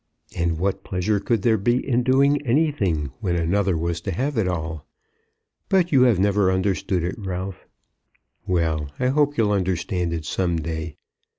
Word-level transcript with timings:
And 0.35 0.57
what 0.57 0.83
pleasure 0.83 1.19
could 1.19 1.43
there 1.43 1.59
be 1.59 1.87
in 1.87 2.01
doing 2.01 2.41
anything 2.43 3.11
when 3.19 3.35
another 3.35 3.77
was 3.77 4.01
to 4.01 4.11
have 4.11 4.35
it 4.35 4.47
all? 4.47 4.87
But 5.69 5.91
you 5.91 6.01
have 6.05 6.17
never 6.19 6.51
understood 6.51 7.03
it, 7.03 7.13
Ralph. 7.19 7.67
Well; 8.47 8.89
I 8.99 9.09
hope 9.09 9.37
you'll 9.37 9.51
understand 9.51 10.11
it 10.11 10.25
some 10.25 10.55
day. 10.57 10.95